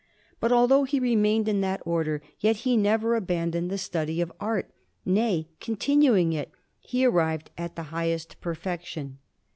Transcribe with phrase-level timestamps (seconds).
[0.39, 4.71] But although he remained in that Order, yet he never abandoned the study of art;
[5.05, 9.19] nay, continuing it, he arrived at the highest perfection.